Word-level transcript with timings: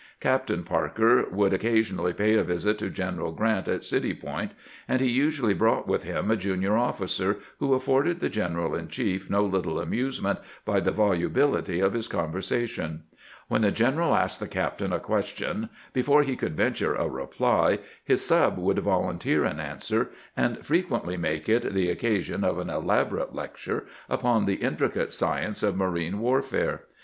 Captain 0.19 0.63
Parker 0.63 1.27
would 1.29 1.53
occasionally 1.53 2.11
pay 2.11 2.33
a 2.33 2.43
visit 2.43 2.79
to 2.79 2.89
General 2.89 3.31
Grant 3.31 3.67
at 3.67 3.83
City 3.83 4.15
Point, 4.15 4.51
and 4.87 4.99
he 4.99 5.07
usually 5.07 5.53
brought 5.53 5.87
with 5.87 6.01
him 6.05 6.31
a 6.31 6.35
junior 6.35 6.71
ofi&cer 6.71 7.37
who 7.59 7.75
afforded 7.75 8.19
the 8.19 8.27
gen 8.27 8.55
eral 8.55 8.75
in 8.75 8.87
chief 8.87 9.29
no 9.29 9.45
little 9.45 9.79
amusement 9.79 10.39
by 10.65 10.79
the 10.79 10.91
volubihty 10.91 11.79
of 11.85 11.93
his 11.93 12.07
conversation. 12.07 13.03
When 13.47 13.61
the 13.61 13.69
general 13.69 14.15
asked 14.15 14.39
the 14.39 14.47
captain 14.47 14.91
a 14.91 14.99
question, 14.99 15.69
before 15.93 16.23
he 16.23 16.35
could 16.35 16.57
venture 16.57 16.95
a 16.95 17.07
reply 17.07 17.77
his 18.03 18.25
sub 18.25 18.57
would 18.57 18.79
volunteer 18.79 19.43
an 19.45 19.59
answer, 19.59 20.09
and 20.35 20.65
frequently 20.65 21.15
make 21.15 21.47
it 21.47 21.75
the 21.75 21.95
occa 21.95 22.23
sion 22.23 22.43
of 22.43 22.57
an 22.57 22.71
elaborate 22.71 23.35
lecture 23.35 23.85
upon 24.09 24.45
the 24.47 24.55
intricate 24.63 25.13
science 25.13 25.61
of 25.61 25.77
marine 25.77 26.17
warfare. 26.17 26.85